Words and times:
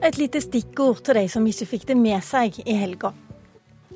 Et 0.00 0.16
lite 0.16 0.40
stikkord 0.40 1.02
til 1.04 1.18
de 1.18 1.26
som 1.28 1.44
ikke 1.44 1.66
fikk 1.74 1.90
det 1.90 1.96
med 2.00 2.22
seg 2.24 2.56
i 2.64 2.76
helga. 2.78 3.10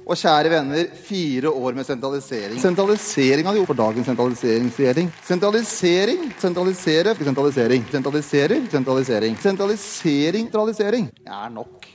Og 0.05 0.19
kjære 0.21 0.51
venner, 0.53 0.91
fire 1.01 1.49
år 1.49 1.79
med 1.79 1.87
sentralisering. 1.89 2.59
Sentralisering 2.61 3.47
hadde 3.49 3.63
gjort 3.63 3.71
for 3.71 3.79
dagens 3.79 4.11
sentraliseringsregjering. 4.11 5.09
Sentralisering, 5.25 6.27
sentralisere, 6.43 7.15
sentralisering. 7.17 7.87
Sentraliserer, 7.89 8.67
sentralisering. 8.75 9.39
Sentralisering, 9.41 10.51
sentralisering. 10.53 11.09
Det 11.25 11.39
er 11.41 11.55
nok. 11.57 11.89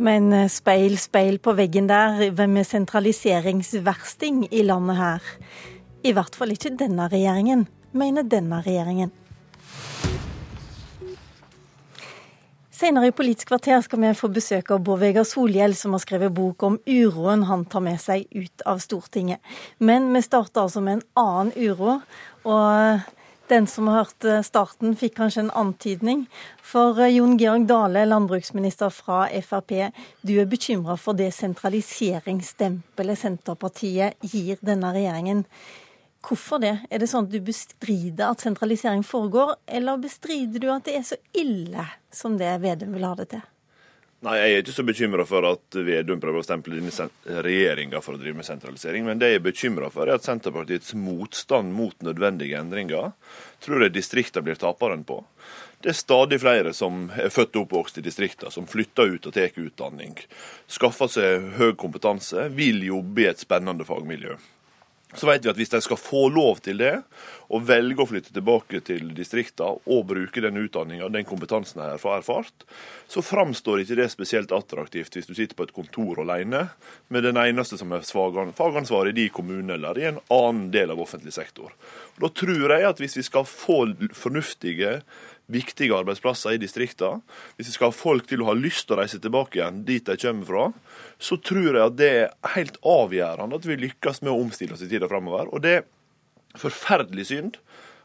Men 0.00 0.32
eh, 0.32 0.48
speil, 0.48 0.96
speil 0.96 1.36
på 1.44 1.52
veggen 1.58 1.90
der, 1.92 2.30
hvem 2.32 2.56
er 2.56 2.68
sentraliseringsversting 2.70 4.46
i 4.48 4.64
landet 4.64 4.96
her? 4.96 5.32
I 6.00 6.16
hvert 6.16 6.40
fall 6.40 6.56
ikke 6.56 6.72
denne 6.80 7.10
regjeringen, 7.12 7.66
mener 7.92 8.24
denne 8.24 8.62
regjeringen. 8.64 9.12
Senere 12.80 13.10
i 13.10 13.12
Politisk 13.12 13.50
kvarter 13.50 13.82
skal 13.84 14.00
vi 14.00 14.10
få 14.16 14.30
besøk 14.32 14.70
av 14.72 14.78
Bård 14.80 15.02
Vegar 15.02 15.26
Solhjell, 15.28 15.74
som 15.76 15.92
har 15.92 16.00
skrevet 16.00 16.32
bok 16.32 16.62
om 16.64 16.78
uroen 16.88 17.42
han 17.44 17.66
tar 17.68 17.82
med 17.84 18.00
seg 18.00 18.22
ut 18.32 18.62
av 18.64 18.78
Stortinget. 18.80 19.42
Men 19.84 20.06
vi 20.14 20.22
starter 20.24 20.62
altså 20.62 20.80
med 20.80 20.96
en 20.96 21.02
annen 21.20 21.50
uro. 21.60 21.98
og 22.48 23.02
den 23.50 23.66
som 23.66 23.88
har 23.88 24.04
hørt 24.04 24.46
starten, 24.46 24.94
fikk 24.96 25.16
kanskje 25.18 25.42
en 25.42 25.52
antydning. 25.58 26.24
For 26.62 26.96
eh, 27.02 27.16
Jon 27.16 27.36
Georg 27.36 27.66
Dale, 27.68 28.06
landbruksminister 28.06 28.88
fra 28.94 29.26
Frp, 29.42 29.90
du 30.22 30.38
er 30.38 30.46
bekymra 30.46 30.96
for 30.96 31.18
det 31.18 31.32
sentraliseringsstempelet 31.34 33.18
Senterpartiet 33.18 34.16
gir 34.22 34.56
denne 34.62 34.94
regjeringen. 34.94 35.44
Hvorfor 36.20 36.60
det? 36.60 36.74
Er 36.90 37.00
det 37.00 37.08
sånn 37.08 37.24
at 37.28 37.32
du 37.32 37.40
bestrider 37.44 38.28
at 38.28 38.42
sentralisering 38.44 39.02
foregår, 39.06 39.54
eller 39.66 40.02
bestrider 40.02 40.60
du 40.60 40.68
at 40.72 40.84
det 40.84 40.98
er 40.98 41.06
så 41.08 41.16
ille 41.32 41.86
som 42.12 42.36
det 42.40 42.58
Vedum 42.60 42.92
vil 42.96 43.08
ha 43.08 43.14
det 43.16 43.30
til? 43.32 43.46
Nei, 44.20 44.34
Jeg 44.36 44.52
er 44.52 44.58
ikke 44.60 44.74
så 44.76 44.84
bekymra 44.84 45.24
for 45.24 45.46
at 45.48 45.76
Vedum 45.80 46.20
prøver 46.20 46.42
å 46.42 46.44
stemple 46.44 46.76
denne 46.76 47.40
regjeringa 47.40 48.02
for 48.04 48.18
å 48.18 48.20
drive 48.20 48.36
med 48.36 48.44
sentralisering. 48.44 49.06
Men 49.06 49.22
det 49.22 49.30
jeg 49.30 49.40
er 49.40 49.46
bekymra 49.46 49.88
for, 49.88 50.04
er 50.04 50.20
at 50.20 50.28
Senterpartiets 50.28 50.92
motstand 50.92 51.72
mot 51.72 51.96
nødvendige 52.04 52.60
endringer 52.60 53.14
tror 53.64 53.86
jeg 53.86 53.96
distriktene 53.96 54.44
blir 54.44 54.60
taperen 54.60 55.06
på. 55.08 55.22
Det 55.80 55.94
er 55.94 55.96
stadig 55.96 56.42
flere 56.42 56.74
som 56.76 57.06
er 57.16 57.32
født 57.32 57.56
og 57.56 57.64
oppvokst 57.64 58.02
i 58.02 58.04
distriktene, 58.04 58.52
som 58.52 58.68
flytter 58.68 59.16
ut 59.16 59.30
og 59.30 59.32
tar 59.32 59.56
utdanning. 59.56 60.18
Skaffer 60.68 61.08
seg 61.08 61.54
høy 61.56 61.72
kompetanse, 61.80 62.50
vil 62.52 62.84
jobbe 62.84 63.24
i 63.24 63.30
et 63.32 63.40
spennende 63.40 63.88
fagmiljø. 63.88 64.36
Så 65.14 65.26
vet 65.26 65.42
vi 65.44 65.50
at 65.50 65.58
hvis 65.58 65.72
de 65.72 65.80
skal 65.82 65.98
få 65.98 66.28
lov 66.30 66.60
til 66.62 66.78
det, 66.78 67.00
og 67.50 67.64
velge 67.66 68.04
å 68.04 68.06
flytte 68.06 68.30
tilbake 68.34 68.78
til 68.86 69.08
distriktene 69.16 69.80
og 69.90 70.04
bruke 70.12 70.42
den 70.42 70.60
utdanninga 70.60 71.08
den 71.10 71.26
kompetansen 71.26 71.80
de 71.80 71.88
har 71.88 72.20
erfart, 72.20 72.66
så 73.10 73.22
framstår 73.26 73.82
ikke 73.82 73.98
det 73.98 74.06
spesielt 74.12 74.54
attraktivt 74.54 75.16
hvis 75.16 75.26
du 75.26 75.34
sitter 75.34 75.58
på 75.58 75.66
et 75.66 75.74
kontor 75.74 76.22
alene 76.22 76.68
med 77.10 77.26
den 77.26 77.40
eneste 77.42 77.78
som 77.80 77.90
er 77.96 78.06
fagansvarlig 78.06 79.16
i 79.16 79.18
de 79.24 79.26
kommunene 79.34 79.80
eller 79.80 79.98
i 79.98 80.06
en 80.12 80.22
annen 80.30 80.68
del 80.70 80.94
av 80.94 81.02
offentlig 81.02 81.34
sektor. 81.34 81.74
Og 82.14 82.28
da 82.28 82.30
tror 82.44 82.76
jeg 82.76 82.86
at 82.86 83.02
hvis 83.02 83.18
vi 83.18 83.26
skal 83.26 83.48
få 83.48 83.80
fornuftige 84.14 85.00
viktige 85.50 85.96
arbeidsplasser 85.96 86.56
i 86.56 86.60
distriktene, 86.62 87.20
hvis 87.56 87.70
vi 87.70 87.76
skal 87.76 87.90
ha 87.90 87.96
folk 87.96 88.28
til 88.30 88.44
å 88.44 88.50
ha 88.50 88.56
lyst 88.56 88.86
til 88.86 88.96
å 88.96 89.00
reise 89.02 89.20
tilbake 89.22 89.58
igjen 89.60 89.82
dit 89.88 90.06
de 90.06 90.16
kommer 90.20 90.48
fra, 90.48 90.66
så 91.18 91.38
tror 91.42 91.68
jeg 91.68 91.84
at 91.84 91.98
det 91.98 92.10
er 92.22 92.54
helt 92.56 92.80
avgjørende 92.86 93.60
at 93.60 93.68
vi 93.68 93.80
lykkes 93.84 94.22
med 94.24 94.32
å 94.32 94.40
omstille 94.44 94.76
oss 94.76 94.84
i 94.86 94.90
tida 94.90 95.10
framover. 95.10 95.50
Og 95.50 95.64
det 95.64 95.76
er 95.80 95.88
forferdelig 96.58 97.28
synd 97.30 97.60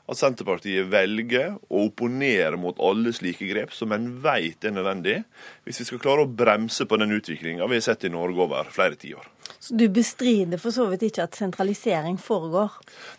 at 0.06 0.20
Senterpartiet 0.20 0.89
velger 0.92 1.56
å 1.70 1.86
opponere 1.88 2.59
mot 2.61 2.80
alle 2.84 3.14
slike 3.16 3.47
grep 3.50 3.74
som 3.74 3.94
en 3.96 4.12
vet 4.22 4.66
er 4.66 4.75
nødvendig, 4.75 5.22
hvis 5.66 5.81
vi 5.81 5.88
skal 5.90 6.02
klare 6.03 6.25
å 6.25 6.30
bremse 6.30 6.85
på 6.85 7.00
den 7.02 7.16
utviklinga 7.16 7.66
vi 7.69 7.80
har 7.80 7.88
sett 7.88 8.06
i 8.06 8.13
Norge 8.13 8.46
over 8.46 8.69
flere 8.74 9.00
tiår. 9.02 9.31
Så 9.66 9.74
du 9.74 9.88
bestrider 9.90 10.62
for 10.62 10.74
så 10.74 10.85
vidt 10.91 11.07
ikke 11.07 11.24
at 11.25 11.38
sentralisering 11.38 12.19
foregår? 12.22 12.75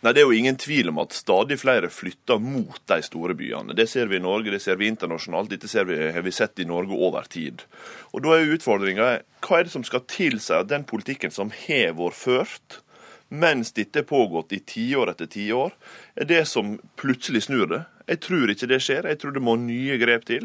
Nei, 0.06 0.12
Det 0.12 0.22
er 0.22 0.28
jo 0.28 0.37
ingen 0.38 0.59
tvil 0.59 0.93
om 0.93 1.00
at 1.03 1.15
stadig 1.15 1.59
flere 1.59 1.91
flytter 1.91 2.38
mot 2.38 2.78
de 2.87 3.00
store 3.03 3.34
byene. 3.34 3.75
Det 3.75 3.88
ser 3.91 4.06
vi 4.06 4.21
i 4.21 4.22
Norge, 4.22 4.53
det 4.55 4.62
ser 4.62 4.78
vi 4.78 4.87
internasjonalt. 4.87 5.50
Dette 5.50 5.69
ser 5.69 5.88
vi, 5.91 5.99
har 6.12 6.22
vi 6.22 6.31
sett 6.31 6.62
i 6.62 6.69
Norge 6.69 6.94
over 6.94 7.27
tid. 7.27 7.66
Og 8.15 8.22
Da 8.22 8.37
er 8.37 8.55
utfordringa 8.55 9.09
hva 9.43 9.59
er 9.59 9.66
det 9.66 9.75
som 9.75 9.84
skal 9.87 10.06
tilsi 10.06 10.55
at 10.55 10.71
den 10.71 10.87
politikken 10.87 11.34
som 11.34 11.50
har 11.50 11.94
vært 11.99 12.15
ført, 12.15 12.81
mens 13.28 13.72
dette 13.75 14.03
er 14.03 14.09
pågått 14.09 14.54
i 14.54 14.62
tiår 14.62 15.12
etter 15.12 15.31
tiår, 15.31 15.75
er 16.16 16.28
det 16.31 16.44
som 16.48 16.76
plutselig 17.00 17.47
snur 17.48 17.66
det. 17.70 17.84
Jeg 18.06 18.20
tror 18.22 18.50
ikke 18.53 18.69
det 18.70 18.76
skjer, 18.84 19.06
jeg 19.10 19.19
tror 19.19 19.32
det 19.34 19.41
må 19.42 19.56
nye 19.59 19.97
grep 19.98 20.28
til. 20.28 20.44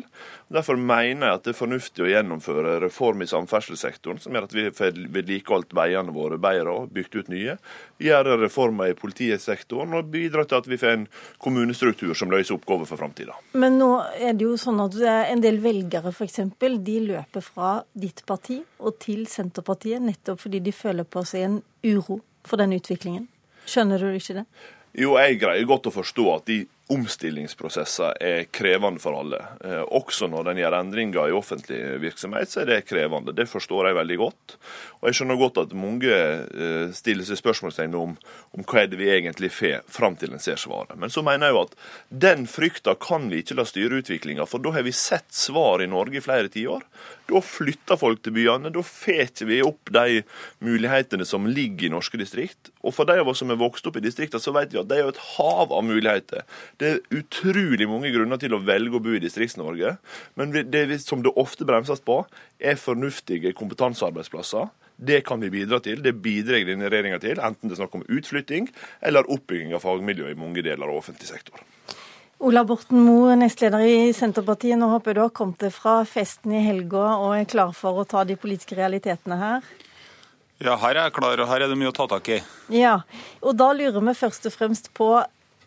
Derfor 0.51 0.79
mener 0.81 1.27
jeg 1.27 1.37
at 1.37 1.43
det 1.45 1.51
er 1.51 1.59
fornuftig 1.59 2.03
å 2.03 2.09
gjennomføre 2.09 2.79
reform 2.81 3.21
i 3.21 3.27
samferdselssektoren, 3.29 4.17
som 4.23 4.33
gjør 4.33 4.47
at 4.47 4.55
vi 4.57 4.63
får 4.73 4.97
vedlikeholdt 5.13 5.75
veiene 5.77 6.15
våre 6.15 6.39
bedre 6.41 6.73
og 6.73 6.95
bygd 6.95 7.19
ut 7.19 7.29
nye. 7.29 7.59
Gjøre 8.01 8.39
reformer 8.41 8.89
i 8.89 8.97
politisektoren 8.97 9.93
og 9.99 10.09
bidra 10.09 10.47
til 10.49 10.57
at 10.57 10.71
vi 10.71 10.79
får 10.81 10.95
en 10.95 11.05
kommunestruktur 11.43 12.15
som 12.17 12.33
løser 12.33 12.57
oppgaver 12.57 12.89
for 12.89 13.03
framtida. 13.03 13.37
Men 13.53 13.77
nå 13.77 13.91
er 14.17 14.33
det 14.33 14.49
jo 14.49 14.57
sånn 14.57 14.81
at 14.81 14.97
en 15.21 15.45
del 15.45 15.61
velgere 15.61 16.09
f.eks. 16.15 16.41
de 16.57 16.97
løper 17.11 17.45
fra 17.45 17.75
ditt 17.93 18.25
parti 18.25 18.57
og 18.81 18.97
til 19.05 19.27
Senterpartiet 19.29 20.01
nettopp 20.01 20.41
fordi 20.47 20.65
de 20.65 20.73
føler 20.73 21.05
på 21.05 21.21
seg 21.29 21.45
en 21.45 21.61
uro 21.85 22.23
for 22.47 22.61
den 22.61 22.73
utviklingen. 22.77 23.27
Skjønner 23.69 24.01
du 24.01 24.09
ikke 24.17 24.41
det? 24.41 24.45
Jo, 24.97 25.15
jeg 25.21 25.39
greier 25.39 25.67
godt 25.69 25.87
å 25.87 25.93
forstå 25.95 26.25
at 26.33 26.49
de 26.49 26.63
omstillingsprosesser 26.91 28.17
er 28.19 28.47
krevende 28.51 28.99
for 28.99 29.15
alle. 29.21 29.39
Eh, 29.63 29.83
også 29.95 30.27
når 30.31 30.51
en 30.51 30.61
gjør 30.61 30.77
endringer 30.79 31.29
i 31.29 31.35
offentlig 31.35 31.79
virksomhet, 32.01 32.51
så 32.51 32.63
er 32.63 32.71
det 32.71 32.79
krevende. 32.89 33.35
Det 33.35 33.47
forstår 33.49 33.89
jeg 33.89 33.97
veldig 33.99 34.17
godt. 34.19 34.55
Og 34.99 35.07
jeg 35.09 35.17
skjønner 35.17 35.39
godt 35.39 35.61
at 35.63 35.75
mange 35.77 36.11
eh, 36.11 36.91
stiller 36.95 37.27
seg 37.27 37.39
spørsmålstegn 37.39 37.95
om, 37.97 38.17
om 38.57 38.65
hva 38.65 38.83
er 38.83 38.91
det 38.91 38.99
vi 38.99 39.11
egentlig 39.13 39.51
får, 39.55 39.85
fram 39.91 40.17
til 40.19 40.35
en 40.35 40.43
ser 40.43 40.59
svaret. 40.59 40.97
Men 40.99 41.13
så 41.13 41.23
mener 41.25 41.49
jeg 41.49 41.55
jo 41.55 41.63
at 41.67 41.77
den 42.27 42.45
frykta 42.49 42.97
kan 42.99 43.29
vi 43.31 43.41
ikke 43.41 43.57
la 43.59 43.67
styre 43.67 44.01
utviklinga, 44.01 44.45
for 44.49 44.63
da 44.63 44.75
har 44.75 44.85
vi 44.87 44.95
sett 44.95 45.29
svar 45.33 45.83
i 45.83 45.89
Norge 45.91 46.19
i 46.19 46.25
flere 46.25 46.51
tiår. 46.51 46.83
Da 47.31 47.39
flytter 47.45 47.99
folk 47.99 48.21
til 48.25 48.35
byene. 48.35 48.73
Da 48.73 48.83
får 48.83 49.45
vi 49.47 49.61
opp 49.63 49.91
de 49.93 50.21
mulighetene 50.63 51.25
som 51.27 51.47
ligger 51.47 51.87
i 51.87 51.93
norske 51.93 52.19
distrikt. 52.19 52.71
Og 52.83 52.95
for 52.95 53.07
de 53.07 53.17
av 53.21 53.29
oss 53.31 53.39
som 53.39 53.51
er 53.53 53.59
vokst 53.59 53.87
opp 53.87 53.97
i 53.99 54.03
distriktene, 54.03 54.41
så 54.43 54.53
vet 54.55 54.73
vi 54.73 54.81
at 54.81 54.89
det 54.89 54.97
er 54.97 55.05
jo 55.05 55.13
et 55.13 55.23
hav 55.37 55.71
av 55.71 55.85
muligheter. 55.87 56.43
Det 56.81 56.89
er 56.89 57.01
utrolig 57.13 57.85
mange 57.85 58.09
grunner 58.09 58.39
til 58.41 58.55
å 58.57 58.61
velge 58.65 58.97
å 58.97 59.01
bo 59.05 59.11
i 59.13 59.21
Distrikts-Norge. 59.21 59.95
Men 60.39 60.53
det 60.73 60.85
som 61.03 61.21
det 61.21 61.33
ofte 61.37 61.67
bremses 61.69 62.01
på, 62.01 62.23
er 62.57 62.79
fornuftige 62.81 63.51
kompetansearbeidsplasser. 63.57 64.71
Det 65.01 65.19
kan 65.25 65.41
vi 65.41 65.51
bidra 65.53 65.77
til. 65.81 66.01
Det 66.01 66.15
bidrar 66.21 66.65
denne 66.65 66.89
regjeringa 66.89 67.19
til, 67.21 67.37
enten 67.41 67.69
det 67.69 67.75
er 67.75 67.83
snakk 67.83 67.99
om 67.99 68.05
utflytting 68.09 68.69
eller 69.05 69.29
oppbygging 69.29 69.75
av 69.77 69.85
fagmiljø 69.85 70.29
i 70.29 70.37
mange 70.37 70.63
deler 70.65 70.89
av 70.89 70.97
offentlig 71.03 71.29
sektor. 71.29 71.61
Ola 72.41 72.63
Borten 72.65 72.97
Moe, 73.05 73.35
nestleder 73.37 73.85
i 73.85 74.09
Senterpartiet. 74.17 74.77
Nå 74.81 74.89
håper 74.89 75.11
jeg 75.11 75.19
du 75.19 75.21
har 75.21 75.33
kommet 75.37 75.61
deg 75.61 75.73
fra 75.75 75.99
festen 76.09 76.55
i 76.57 76.63
helga 76.65 77.03
og 77.21 77.35
er 77.37 77.45
klar 77.49 77.73
for 77.77 78.01
å 78.01 78.05
ta 78.09 78.23
de 78.25 78.37
politiske 78.41 78.77
realitetene 78.77 79.37
her? 79.37 79.67
Ja, 80.61 80.79
her 80.81 80.95
er 80.95 81.05
jeg 81.05 81.13
klar, 81.17 81.37
og 81.41 81.49
her 81.49 81.65
er 81.65 81.69
det 81.69 81.77
mye 81.77 81.89
å 81.89 81.97
ta 81.97 82.07
tak 82.09 82.31
i. 82.33 82.39
Ja, 82.73 82.99
og 83.45 83.57
da 83.57 83.69
lurer 83.77 84.01
vi 84.05 84.17
først 84.17 84.49
og 84.49 84.53
fremst 84.57 84.89
på 84.97 85.11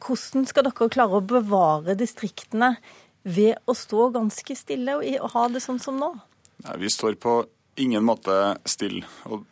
hvordan 0.04 0.46
skal 0.48 0.68
dere 0.68 0.90
klare 0.92 1.18
å 1.18 1.24
bevare 1.24 1.96
distriktene 1.98 2.74
ved 3.24 3.56
å 3.64 3.74
stå 3.76 4.10
ganske 4.14 4.56
stille 4.58 4.98
og 5.00 5.32
ha 5.32 5.48
det 5.48 5.64
sånn 5.64 5.80
som 5.80 5.96
nå? 6.00 6.12
Nei, 6.64 6.78
vi 6.82 6.92
står 6.92 7.16
på 7.20 7.40
ingen 7.80 8.04
måte 8.06 8.54
stille. 8.68 9.02
Og 9.32 9.42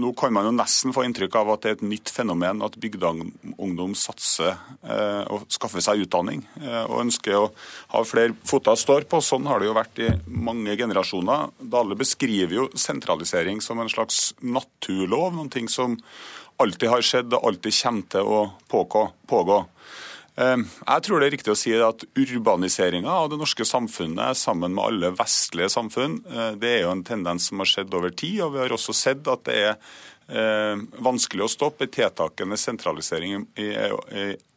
nå 0.00 0.10
kan 0.18 0.32
man 0.32 0.46
jo 0.46 0.52
nesten 0.54 0.94
få 0.94 1.04
inntrykk 1.06 1.36
av 1.40 1.52
at 1.52 1.62
det 1.62 1.70
er 1.70 1.76
et 1.76 1.84
nytt 1.86 2.10
fenomen 2.14 2.62
at 2.64 2.78
bygdeungdom 2.80 3.94
satser 3.98 4.54
eh, 4.82 5.22
og 5.30 5.46
skaffer 5.52 5.82
seg 5.84 6.04
utdanning 6.06 6.42
eh, 6.62 6.84
og 6.86 7.02
ønsker 7.04 7.36
å 7.36 7.46
ha 7.92 8.02
flere 8.06 8.34
foter 8.46 8.74
å 8.74 8.80
stå 8.80 9.00
på. 9.10 9.22
Sånn 9.24 9.48
har 9.50 9.60
det 9.60 9.68
jo 9.68 9.76
vært 9.76 10.02
i 10.02 10.10
mange 10.26 10.76
generasjoner. 10.78 11.50
Dale 11.60 11.98
beskriver 11.98 12.56
jo 12.56 12.68
sentralisering 12.78 13.62
som 13.64 13.82
en 13.82 13.90
slags 13.92 14.30
naturlov, 14.40 15.34
noen 15.36 15.52
ting 15.52 15.70
som 15.70 15.98
alltid 16.60 16.92
har 16.92 17.04
skjedd 17.04 17.34
og 17.36 17.46
alltid 17.50 17.76
kommer 17.82 18.08
til 18.14 18.30
å 18.30 18.40
pågå. 18.70 19.58
Ehm, 20.40 20.64
jeg 20.64 21.04
tror 21.04 21.20
det 21.20 21.28
er 21.28 21.34
riktig 21.34 21.52
å 21.52 21.58
si 21.58 21.72
at 21.76 22.04
urbaniseringa 22.16 23.12
av 23.12 23.30
det 23.32 23.40
norske 23.40 23.66
samfunnet 23.68 24.38
sammen 24.38 24.72
med 24.76 24.86
alle 24.86 25.10
vestlige 25.18 25.72
samfunn, 25.72 26.20
eh, 26.24 26.54
det 26.60 26.70
er 26.76 26.86
jo 26.86 26.94
en 26.94 27.04
tendens 27.04 27.50
som 27.50 27.60
har 27.60 27.68
skjedd 27.68 27.92
over 27.96 28.14
tid. 28.14 28.40
Og 28.46 28.54
vi 28.54 28.62
har 28.62 28.72
også 28.72 28.96
sett 28.96 29.28
at 29.28 29.44
det 29.44 29.58
er 29.58 29.74
eh, 30.30 30.80
vanskelig 31.02 31.44
å 31.44 31.50
stoppe 31.50 31.90
tiltakende 31.92 32.56
sentralisering 32.60 33.44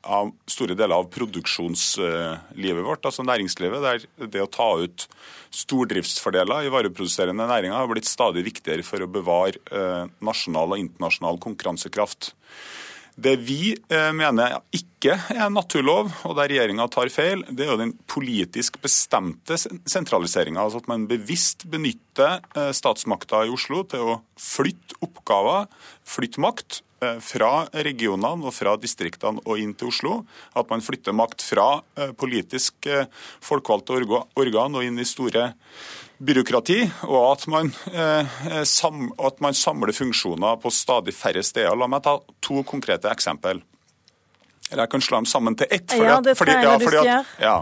av 0.03 0.31
store 0.47 0.75
deler 0.77 0.95
av 0.95 1.09
produksjonslivet 1.11 2.85
vårt, 2.85 3.03
altså 3.07 3.25
næringslivet. 3.27 3.83
Der 3.83 4.27
det 4.29 4.43
å 4.43 4.51
ta 4.51 4.69
ut 4.79 5.07
stordriftsfordeler 5.53 6.67
i 6.67 6.71
vareproduserende 6.73 7.47
næringer 7.49 7.75
har 7.75 7.91
blitt 7.91 8.09
stadig 8.09 8.45
viktigere 8.47 8.85
for 8.87 9.03
å 9.03 9.11
bevare 9.11 9.59
eh, 9.73 10.07
nasjonal 10.23 10.77
og 10.77 10.85
internasjonal 10.85 11.41
konkurransekraft. 11.43 12.31
Det 13.13 13.33
vi 13.45 13.73
eh, 13.73 14.11
mener 14.15 14.55
ikke 14.73 15.13
er 15.35 15.51
naturlov, 15.53 16.09
og 16.25 16.33
der 16.39 16.49
regjeringa 16.49 16.87
tar 16.89 17.11
feil, 17.13 17.43
det 17.45 17.67
er 17.67 17.73
jo 17.73 17.81
den 17.81 17.91
politisk 18.09 18.79
bestemte 18.81 19.59
sentraliseringa. 19.59 20.63
Altså 20.63 20.81
at 20.81 20.89
man 20.89 21.05
bevisst 21.09 21.67
benytter 21.69 22.41
eh, 22.57 22.71
statsmakta 22.73 23.43
i 23.45 23.53
Oslo 23.53 23.83
til 23.89 24.15
å 24.15 24.17
flytte 24.39 24.97
oppgaver, 25.05 25.69
flytte 26.09 26.41
makt 26.41 26.79
eh, 27.05 27.19
fra 27.21 27.67
regionene 27.85 28.49
og 28.49 28.55
fra 28.57 28.73
distriktene 28.81 29.45
og 29.45 29.61
inn 29.61 29.75
til 29.77 29.93
Oslo. 29.93 30.23
At 30.57 30.73
man 30.73 30.81
flytter 30.81 31.13
makt 31.13 31.45
fra 31.45 31.67
politisk 32.17 32.89
folkevalgte 33.45 34.01
organ 34.39 34.73
og 34.73 34.87
inn 34.87 34.97
i 34.97 35.05
store 35.05 35.51
byråkrati, 36.25 36.79
og 37.09 37.31
at 37.31 37.45
man, 37.51 37.73
eh, 37.91 38.63
sam, 38.63 39.11
at 39.19 39.41
man 39.43 39.53
samler 39.53 39.93
funksjoner 39.93 40.57
på 40.61 40.71
stadig 40.71 41.13
færre 41.13 41.43
steder. 41.43 41.75
La 41.75 41.87
meg 41.87 42.03
ta 42.03 42.17
to 42.41 42.63
konkrete 42.63 43.11
eksempel. 43.11 43.61
Eller 44.71 44.87
jeg 44.87 44.89
kan 44.89 45.03
slå 45.05 45.19
dem 45.21 45.25
sammen 45.29 45.55
til 45.59 45.67
ett. 45.69 45.91
Fordi 45.91 46.09
ja, 46.09 46.21
det 46.23 46.33
pleier 46.39 46.63
ja, 46.65 46.77
fordi 46.81 47.01
ja. 47.43 47.57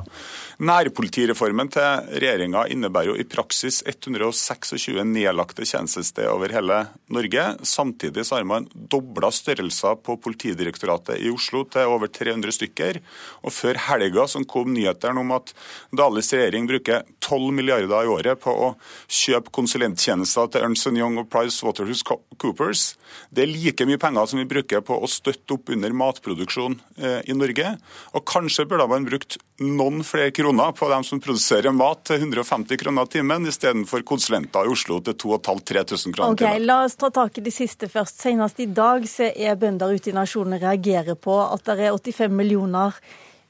Nærpolitireformen 0.62 1.72
til 1.74 2.10
regjeringa 2.22 2.68
innebærer 2.70 3.08
jo 3.10 3.14
i 3.18 3.24
praksis 3.26 3.80
126 3.82 5.02
nedlagte 5.10 5.66
tjenestesteder 5.66 6.30
over 6.30 6.54
hele 6.54 6.76
Norge. 7.10 7.46
Samtidig 7.66 8.28
så 8.28 8.38
har 8.38 8.46
man 8.46 8.68
dobla 8.70 9.32
størrelser 9.34 9.98
på 10.06 10.20
Politidirektoratet 10.22 11.18
i 11.18 11.32
Oslo 11.34 11.64
til 11.66 11.90
over 11.90 12.12
300 12.14 12.54
stykker. 12.54 13.00
Og 13.42 13.56
før 13.56 13.80
helga 13.88 14.28
som 14.30 14.46
kom 14.46 14.70
nyhetene 14.76 15.24
om 15.24 15.34
at 15.34 15.50
Dales 15.98 16.30
regjering 16.30 16.70
bruker 16.70 17.10
12 17.26 17.50
milliarder 17.58 18.06
i 18.06 18.14
året 18.14 18.44
på 18.46 18.54
å 18.54 18.70
kjøpe 19.10 19.50
konsulenttjenester 19.58 20.54
til 20.54 20.68
Ernst 20.68 20.92
Young 20.94 21.18
og 21.24 21.32
Price 21.34 21.66
Waterhouse 21.66 22.06
Coopers. 22.06 22.92
Det 23.34 23.48
er 23.48 23.50
like 23.50 23.90
mye 23.90 23.98
penger 24.02 24.30
som 24.30 24.44
vi 24.44 24.46
bruker 24.54 24.86
på 24.86 24.94
å 24.94 25.10
støtte 25.10 25.58
opp 25.58 25.74
under 25.74 25.98
matproduksjon 26.06 26.78
eh, 27.02 27.20
i 27.26 27.34
Norge. 27.34 27.74
Og 28.14 28.28
kanskje 28.30 28.70
burde 28.70 28.86
man 28.94 29.10
brukt 29.10 29.42
noen 29.62 30.06
flere 30.06 30.30
kroner 30.30 30.51
kroner 30.52 30.72
på 30.72 30.90
dem 30.90 31.04
som 31.04 31.20
produserer 31.20 31.72
mat 31.72 32.02
til 32.04 32.20
150 32.20 32.78
kroner 32.78 33.06
timen, 33.08 33.46
istedenfor 33.48 34.02
konsulenter 34.04 34.68
i 34.68 34.72
Oslo 34.74 34.98
til 35.00 35.16
2500-3000 35.16 36.16
kroner 36.16 36.34
okay, 36.34 36.58
timen. 36.58 36.66
La 36.68 36.82
oss 36.84 36.98
ta 37.00 37.08
tak 37.10 37.38
i 37.40 37.44
det 37.46 37.54
siste 37.56 37.88
først. 37.88 38.20
Senest 38.20 38.60
i 38.60 38.66
dag 38.68 39.06
så 39.08 39.30
er 39.32 39.56
bønder 39.56 39.94
ute 39.96 40.12
i 40.12 40.16
nasjonen 40.16 40.60
reagerer 40.60 41.16
på 41.16 41.38
at 41.40 41.64
det 41.70 41.78
er 41.88 41.96
85 41.96 42.36
millioner 42.36 42.98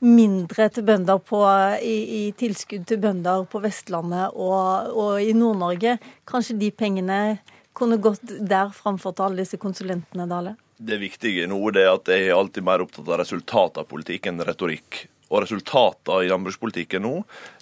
mindre 0.02 0.68
til 0.70 0.86
bønder 0.86 1.18
på, 1.26 1.40
i, 1.82 1.96
i, 2.20 2.22
tilskudd 2.38 2.86
til 2.90 3.02
bønder 3.02 3.48
på 3.50 3.62
Vestlandet 3.64 4.38
og, 4.38 4.94
og 4.94 5.22
i 5.26 5.34
Nord-Norge. 5.34 5.98
Kanskje 6.30 6.60
de 6.62 6.70
pengene 6.70 7.40
kunne 7.74 7.98
gått 7.98 8.36
der 8.46 8.70
framfor 8.76 9.16
til 9.18 9.26
alle 9.26 9.42
disse 9.42 9.58
konsulentene, 9.58 10.30
Dale? 10.30 10.54
Det 10.78 11.02
viktige 11.02 11.50
nå 11.50 11.64
er 11.74 11.96
at 11.96 12.14
jeg 12.14 12.30
er 12.30 12.38
alltid 12.38 12.66
mer 12.66 12.86
opptatt 12.86 13.10
av 13.10 13.24
resultat 13.24 13.82
av 13.82 13.90
politikk 13.90 14.30
enn 14.30 14.46
retorikk. 14.46 15.08
Og 15.32 15.46
resultatene 15.46 16.26
i 16.26 16.32
landbrukspolitikken 16.32 17.06
nå 17.06 17.14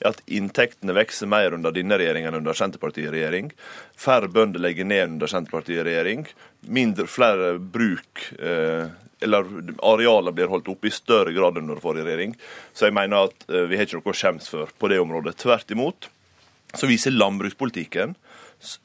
er 0.02 0.10
at 0.12 0.24
inntektene 0.26 0.96
vokser 0.98 1.30
mer 1.30 1.54
under 1.58 1.74
denne 1.76 2.00
regjeringen 2.02 2.34
enn 2.34 2.42
under 2.42 2.58
Senterpartiet 2.58 3.12
i 3.12 3.14
regjering. 3.14 3.52
Færre 3.94 4.32
bønder 4.34 4.64
legger 4.64 4.90
ned 4.90 5.14
under 5.14 5.30
Senterpartiet 5.30 5.84
i 5.84 5.86
regjering. 5.86 6.26
Mindre, 6.66 7.06
flere 7.10 7.54
bruk 7.62 8.26
eh, 8.40 8.90
eller 9.22 9.46
arealer 9.84 10.34
blir 10.34 10.50
holdt 10.50 10.72
oppe 10.72 10.90
i 10.90 10.96
større 10.96 11.34
grad 11.36 11.60
enn 11.60 11.68
under 11.68 11.84
forrige 11.84 12.08
regjering. 12.08 12.34
Så 12.74 12.88
jeg 12.88 12.96
mener 12.98 13.30
at 13.30 13.46
eh, 13.52 13.68
vi 13.70 13.78
har 13.78 13.86
ikke 13.86 14.00
noe 14.00 14.16
å 14.16 14.18
skjemmes 14.18 14.50
for 14.50 14.74
på 14.80 14.92
det 14.92 15.02
området. 15.04 15.38
Tvert 15.44 15.76
imot 15.76 16.10
så 16.78 16.90
viser 16.90 17.16
landbrukspolitikken 17.16 18.16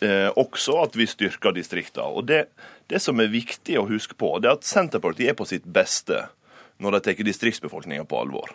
eh, 0.04 0.30
også 0.40 0.78
at 0.84 0.98
vi 0.98 1.08
styrker 1.08 1.54
distriktene. 1.56 2.10
Og 2.10 2.28
det, 2.28 2.46
det 2.90 3.00
som 3.02 3.20
er 3.20 3.32
viktig 3.32 3.78
å 3.80 3.88
huske 3.88 4.16
på, 4.18 4.36
det 4.40 4.50
er 4.50 4.58
at 4.58 4.68
Senterpartiet 4.68 5.34
er 5.34 5.38
på 5.38 5.48
sitt 5.48 5.66
beste 5.68 6.26
når 6.82 6.96
de 6.96 7.02
tar 7.06 7.26
distriktsbefolkninga 7.28 8.06
på 8.08 8.18
alvor. 8.18 8.54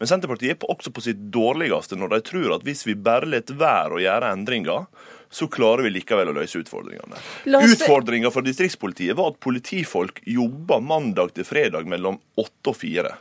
Men 0.00 0.10
Senterpartiet 0.10 0.56
er 0.56 0.72
også 0.72 0.92
på 0.94 1.04
sitt 1.04 1.20
dårligste 1.34 1.98
når 1.98 2.14
de 2.14 2.22
tror 2.30 2.56
at 2.56 2.66
hvis 2.66 2.86
vi 2.88 2.96
bare 2.98 3.28
lar 3.28 3.52
være 3.56 3.98
å 3.98 4.02
gjøre 4.02 4.32
endringer, 4.36 4.88
så 5.30 5.48
klarer 5.50 5.86
vi 5.86 5.94
likevel 5.96 6.30
å 6.30 6.34
løse 6.36 6.60
utfordringene. 6.62 7.18
Utfordringa 7.46 8.30
for 8.32 8.46
distriktspolitiet 8.46 9.16
var 9.18 9.32
at 9.32 9.40
politifolk 9.42 10.22
jobba 10.26 10.78
mandag 10.80 11.34
til 11.36 11.48
fredag 11.48 11.88
mellom 11.90 12.20
åtte 12.38 12.72
og 12.72 12.78
fire. 12.78 13.16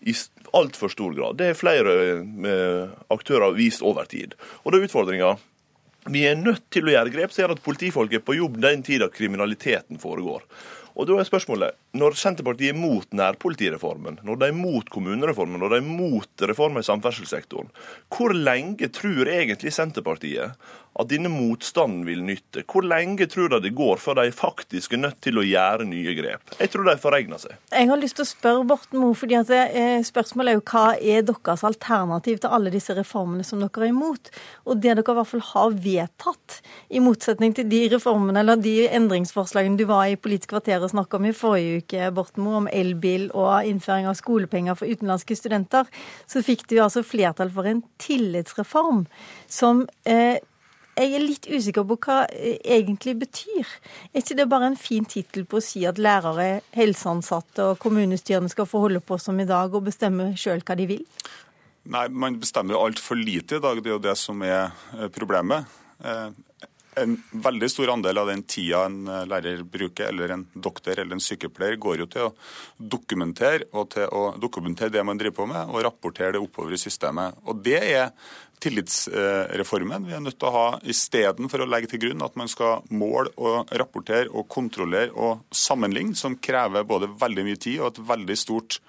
I 0.00 0.14
altfor 0.54 0.92
stor 0.92 1.14
grad. 1.14 1.38
Det 1.38 1.52
er 1.52 1.58
flere 1.58 1.94
eh, 2.14 2.90
aktører 3.14 3.54
vist 3.56 3.82
over 3.86 4.08
tid. 4.10 4.34
Og 4.62 4.72
det 4.72 4.80
er 4.80 4.88
utfordringa. 4.88 5.36
Vi 6.08 6.24
er 6.28 6.38
nødt 6.38 6.68
til 6.72 6.88
å 6.88 6.94
gjøre 6.94 7.12
grep 7.12 7.34
som 7.34 7.44
gjør 7.44 7.56
at 7.56 7.64
politifolk 7.64 8.14
er 8.16 8.24
på 8.24 8.38
jobb 8.38 8.60
den 8.62 8.84
tida 8.86 9.10
kriminaliteten 9.12 10.00
foregår. 10.00 10.44
Og 10.98 11.06
da 11.06 11.14
er 11.20 11.28
spørsmålet, 11.28 11.76
Når 11.94 12.16
Senterpartiet 12.20 12.74
er 12.74 12.78
mot 12.78 13.06
nærpolitireformen, 13.16 14.18
når 14.26 14.36
de 14.36 14.48
er 14.50 14.56
mot 14.56 14.90
kommunereformen, 14.90 15.60
når 15.62 15.68
de 15.72 15.76
er 15.76 15.86
mot 15.86 16.42
reformer 16.50 16.84
i 16.84 16.88
samferdselssektoren, 16.88 17.70
hvor 18.12 18.34
lenge 18.34 18.90
tror 18.92 19.30
egentlig 19.30 19.72
Senterpartiet 19.72 20.58
at 20.98 21.08
denne 21.10 21.30
motstanden 21.30 22.02
vil 22.06 22.24
nytte? 22.26 22.64
Hvor 22.66 22.82
lenge 22.86 23.28
tror 23.30 23.52
de 23.52 23.60
det 23.68 23.74
går 23.78 24.00
før 24.02 24.18
de 24.18 24.32
faktisk 24.34 24.94
er 24.94 25.02
nødt 25.04 25.20
til 25.22 25.38
å 25.38 25.44
gjøre 25.46 25.86
nye 25.86 26.14
grep? 26.18 26.54
Jeg 26.58 26.72
tror 26.72 26.88
de 26.88 26.96
foregner 27.00 27.40
seg. 27.42 27.54
Jeg 27.70 27.90
har 27.90 28.00
lyst 28.00 28.18
til 28.18 28.26
å 28.26 28.30
spørre 28.32 28.66
Borten 28.68 29.00
Moe, 29.00 29.16
fordi 29.18 29.38
at 29.38 29.52
eh, 29.54 30.00
spørsmålet 30.06 30.52
er 30.52 30.58
jo 30.58 30.64
hva 30.72 30.84
er 30.98 31.26
deres 31.28 31.64
alternativ 31.66 32.42
til 32.42 32.56
alle 32.56 32.72
disse 32.74 32.96
reformene 32.98 33.46
som 33.46 33.62
dere 33.62 33.86
er 33.86 33.92
imot? 33.92 34.32
Og 34.66 34.82
det 34.82 34.96
dere 34.98 35.04
i 35.04 35.18
hvert 35.20 35.30
fall 35.30 35.46
har 35.52 35.78
vedtatt, 35.86 36.58
i 36.90 37.00
motsetning 37.04 37.54
til 37.54 37.68
de 37.70 37.84
reformene 37.94 38.42
eller 38.42 38.58
de 38.60 38.88
endringsforslagene 38.88 39.78
du 39.78 39.86
var 39.88 40.08
i 40.08 40.18
Politisk 40.18 40.54
kvarter 40.54 40.87
snakka 40.92 41.18
om 41.18 41.28
i 41.28 41.34
forrige 41.36 41.82
uke, 41.82 42.10
Borten 42.16 42.44
Moe, 42.44 42.62
om 42.62 42.68
elbil 42.72 43.28
og 43.36 43.68
innføring 43.68 44.08
av 44.10 44.18
skolepenger 44.18 44.78
for 44.78 44.90
utenlandske 44.90 45.36
studenter, 45.38 45.88
så 46.28 46.44
fikk 46.44 46.66
du 46.70 46.78
altså 46.82 47.04
flertall 47.06 47.52
for 47.54 47.68
en 47.68 47.82
tillitsreform 48.02 49.04
som 49.50 49.86
eh, 50.08 50.38
jeg 50.98 51.14
er 51.14 51.22
litt 51.22 51.46
usikker 51.46 51.84
på 51.86 51.96
hva 52.02 52.22
det 52.30 52.56
egentlig 52.66 53.14
betyr. 53.20 53.74
Er 54.10 54.22
ikke 54.22 54.36
det 54.40 54.48
bare 54.50 54.72
en 54.72 54.78
fin 54.78 55.06
tittel 55.06 55.44
på 55.46 55.60
å 55.60 55.64
si 55.64 55.84
at 55.86 56.00
lærere, 56.02 56.64
helseansatte 56.74 57.68
og 57.70 57.78
kommunestyrene 57.82 58.50
skal 58.50 58.66
få 58.66 58.82
holde 58.88 59.02
på 59.04 59.18
som 59.22 59.38
i 59.38 59.46
dag 59.48 59.74
og 59.74 59.86
bestemme 59.86 60.32
sjøl 60.38 60.64
hva 60.66 60.78
de 60.78 60.88
vil? 60.90 61.04
Nei, 61.88 62.08
man 62.10 62.40
bestemmer 62.42 62.74
jo 62.74 62.82
altfor 62.88 63.16
lite 63.20 63.60
i 63.60 63.64
dag. 63.64 63.78
Det 63.80 63.92
er 63.92 63.96
jo 63.96 64.06
det 64.08 64.16
som 64.18 64.42
er 64.44 64.74
eh, 64.98 65.06
problemet. 65.14 65.70
En 67.02 67.16
veldig 67.46 67.70
stor 67.70 67.92
andel 67.94 68.20
av 68.22 68.30
den 68.30 68.42
tida 68.48 68.84
en 68.88 68.98
eh, 69.06 69.24
lærer 69.28 69.62
bruker, 69.62 70.10
eller 70.12 70.34
en 70.34 70.44
doktor 70.54 70.98
eller 70.98 71.16
en 71.16 71.22
sykepleier, 71.22 71.78
går 71.80 72.02
jo 72.02 72.08
til 72.10 72.26
å 72.28 72.34
dokumentere 72.96 73.70
og 73.72 73.88
til 73.94 74.10
å 74.10 74.24
dokumentere 74.40 74.94
det 74.94 75.04
man 75.06 75.20
driver 75.20 75.40
på 75.40 75.48
med, 75.52 75.72
og 75.72 75.84
rapportere 75.86 76.36
det 76.36 76.42
oppover 76.42 76.76
i 76.76 76.80
systemet. 76.80 77.38
Og 77.48 77.62
Det 77.64 77.78
er 77.78 78.12
tillitsreformen 78.58 80.06
vi 80.08 80.16
er 80.16 80.22
nødt 80.22 80.38
til 80.40 80.48
å 80.48 80.54
ha 80.56 80.66
istedenfor 80.82 81.62
å 81.62 81.68
legge 81.70 81.92
til 81.92 82.02
grunn 82.06 82.24
at 82.26 82.34
man 82.38 82.50
skal 82.50 82.82
måle 82.90 83.30
og 83.38 83.70
rapportere 83.78 84.26
og 84.32 84.48
kontrollere 84.50 85.14
og 85.14 85.44
sammenligne, 85.54 86.16
som 86.18 86.36
krever 86.42 86.86
både 86.88 87.10
veldig 87.20 87.46
mye 87.46 87.60
tid 87.60 87.78
og 87.80 87.92
et 87.92 88.04
veldig 88.10 88.38
stort 88.38 88.80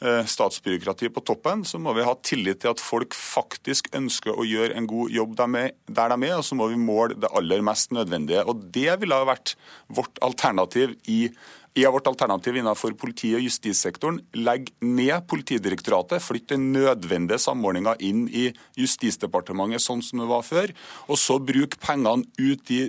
statsbyråkrati 0.00 1.08
på 1.08 1.22
toppen, 1.24 1.64
så 1.64 1.78
må 1.80 1.94
vi 1.96 2.04
ha 2.04 2.12
tillit 2.20 2.60
til 2.62 2.74
at 2.74 2.82
folk 2.82 3.16
faktisk 3.16 3.88
ønsker 3.96 4.36
å 4.36 4.44
gjøre 4.44 4.76
en 4.76 4.88
god 4.90 5.14
jobb 5.14 5.36
der 5.38 6.12
de 6.12 6.28
er, 6.28 6.36
og 6.36 6.44
så 6.44 6.58
må 6.58 6.68
vi 6.72 6.80
måle 6.80 7.16
det 7.16 7.32
aller 7.32 7.64
mest 7.64 7.94
nødvendige. 7.96 8.44
Og 8.44 8.66
Det 8.76 8.90
ville 9.00 9.16
ha 9.16 9.24
vært 9.24 9.54
vårt 9.88 10.20
alternativ 10.20 10.98
i 11.08 11.30
i 11.76 11.84
vårt 11.84 12.06
alternativ 12.08 12.56
innenfor 12.56 12.94
politi- 12.96 13.34
og 13.36 13.42
justissektoren 13.44 14.22
Legg 14.40 14.70
ned 14.80 15.26
Politidirektoratet, 15.28 16.24
flytte 16.24 16.56
den 16.56 16.70
nødvendige 16.72 17.36
samordninga 17.42 17.98
inn 18.00 18.24
i 18.32 18.46
Justisdepartementet 18.80 19.84
sånn 19.84 20.00
som 20.04 20.22
det 20.22 20.30
var 20.30 20.46
før, 20.46 20.72
og 21.04 21.20
så 21.20 21.36
bruk 21.36 21.76
pengene 21.82 22.24
ut 22.40 22.72
i 22.72 22.86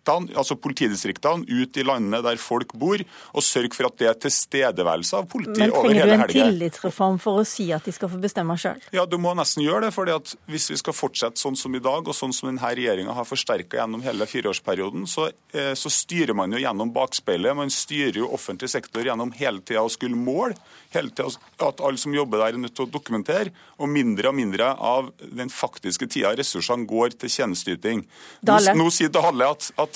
distriktene 0.00 0.36
altså 0.36 0.56
politidistriktene 0.56 1.44
ut 1.48 1.76
i 1.76 1.84
landene 1.84 2.20
der 2.22 2.36
folk 2.40 2.72
bor, 2.74 3.00
og 3.34 3.42
sørge 3.42 3.74
for 3.74 3.86
at 3.86 3.98
det 3.98 4.08
er 4.08 4.18
tilstedeværelse 4.20 5.16
av 5.16 5.26
politi 5.28 5.68
over 5.68 5.90
hele 5.90 6.00
helga. 6.00 6.16
Men 6.16 6.26
trenger 6.26 6.34
du 6.34 6.40
en 6.40 6.54
tillitsreform 6.54 7.18
for 7.20 7.40
å 7.40 7.44
si 7.44 7.70
at 7.72 7.84
de 7.84 7.92
skal 7.92 8.10
få 8.10 8.20
bestemme 8.20 8.56
sjøl? 8.56 8.80
Ja, 8.92 9.06
du 9.06 9.18
må 9.18 9.34
nesten 9.34 9.64
gjøre 9.64 9.88
det. 9.88 9.94
fordi 9.94 10.12
at 10.12 10.34
hvis 10.46 10.70
vi 10.70 10.78
skal 10.80 10.94
fortsette 10.94 11.40
sånn 11.40 11.56
som 11.56 11.74
i 11.74 11.80
dag, 11.80 12.06
og 12.06 12.14
sånn 12.14 12.32
som 12.32 12.48
denne 12.48 12.60
regjeringa 12.62 13.12
har 13.12 13.28
forsterka 13.28 13.80
gjennom 13.80 14.02
hele 14.02 14.26
fireårsperioden, 14.26 15.06
så, 15.06 15.30
eh, 15.52 15.74
så 15.74 15.90
styrer 15.90 16.34
man 16.34 16.52
jo 16.52 16.58
gjennom 16.58 16.92
bakspeilet. 16.92 17.56
Man 17.56 17.70
styrer 17.70 18.22
jo 18.22 18.32
offentlig 18.32 18.70
sektor 18.70 19.02
gjennom 19.04 19.32
hele 19.36 19.60
tida 19.60 19.84
å 19.84 19.90
skulle 19.90 20.16
måle, 20.16 20.56
hele 20.94 21.10
tida 21.10 21.30
at 21.60 21.80
alle 21.80 21.98
som 21.98 22.14
jobber 22.14 22.38
der 22.38 22.54
er 22.54 22.62
nødt 22.62 22.74
til 22.76 22.86
å 22.86 22.90
dokumentere, 22.90 23.52
og 23.78 23.88
mindre 23.88 24.30
og 24.30 24.36
mindre 24.36 24.74
av 24.76 25.10
den 25.20 25.50
faktiske 25.50 26.08
tida 26.10 26.34
ressursene 26.36 26.86
går 26.88 27.16
til 27.20 27.32
tjenesteyting. 27.32 28.04
Nå, 28.46 28.58
nå 28.76 28.88
sier 28.92 29.10
Dale 29.12 29.48
at, 29.50 29.70
at 29.80 29.89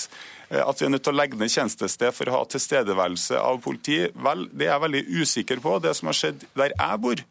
Eh, 0.50 0.62
at 0.62 0.80
vi 0.80 0.86
er 0.88 0.92
nødt 0.94 1.04
til 1.06 1.14
å 1.14 1.18
legge 1.18 1.38
ned 1.40 1.52
tjenestested 1.52 2.14
for 2.16 2.30
å 2.30 2.38
ha 2.38 2.42
tilstedeværelse 2.50 3.38
av 3.40 3.60
politi. 3.64 4.02
Vel, 4.26 4.48
det 4.52 4.68
er 4.68 4.74
jeg 4.74 4.84
veldig 4.86 5.04
usikker 5.22 5.62
på. 5.64 5.78
Det 5.84 5.94
som 5.96 6.10
har 6.10 6.18
skjedd 6.18 6.44
der 6.58 6.74
jeg 6.74 7.00
bor, 7.04 7.24